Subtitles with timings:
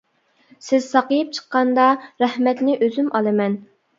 [0.67, 1.85] سىز ساقىيىپ چىققاندا
[2.25, 3.59] رەھمەتنى ئۆزۈم ئالىمەن.